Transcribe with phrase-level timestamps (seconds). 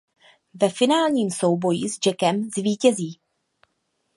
[0.53, 3.19] Ve finálním souboji s Jackem zvítězí.